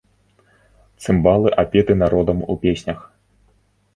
[1.05, 2.99] Цымбалы апеты народам у песнях.